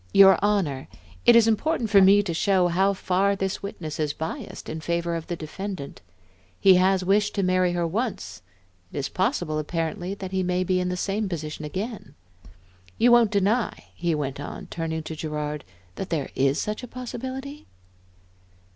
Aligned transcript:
"Your 0.15 0.39
Honor, 0.43 0.87
it 1.27 1.35
is 1.35 1.47
important 1.47 1.91
for 1.91 2.01
me 2.01 2.23
to 2.23 2.33
show 2.33 2.69
how 2.69 2.93
far 2.93 3.35
this 3.35 3.61
witness 3.61 3.99
is 3.99 4.13
biassed 4.13 4.67
in 4.67 4.81
favor 4.81 5.13
of 5.13 5.27
the 5.27 5.35
defendant. 5.35 6.01
He 6.59 6.73
has 6.77 7.05
wished 7.05 7.35
to 7.35 7.43
marry 7.43 7.73
her 7.73 7.85
once, 7.85 8.41
it 8.91 8.97
is 8.97 9.09
possible, 9.09 9.59
apparently, 9.59 10.15
that 10.15 10.31
he 10.31 10.41
may 10.41 10.63
be 10.63 10.79
in 10.79 10.89
the 10.89 10.97
same 10.97 11.29
position 11.29 11.65
again. 11.65 12.15
You 12.97 13.11
won't 13.11 13.29
deny," 13.29 13.89
he 13.93 14.15
went 14.15 14.39
on, 14.39 14.65
turning 14.71 15.03
to 15.03 15.15
Gerard," 15.15 15.63
that 15.97 16.09
there 16.09 16.31
is 16.35 16.59
such 16.59 16.81
a 16.81 16.87
possibility?" 16.87 17.67